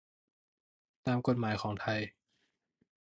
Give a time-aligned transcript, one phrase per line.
[1.07, 1.99] ตามกฎหมายของไทย